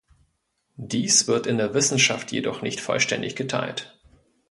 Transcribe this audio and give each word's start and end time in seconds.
Dies 0.77 1.27
wird 1.27 1.45
in 1.45 1.59
der 1.59 1.75
Wissenschaft 1.75 2.31
jedoch 2.31 2.63
nicht 2.63 2.79
vollständig 2.81 3.35
geteilt. 3.35 3.95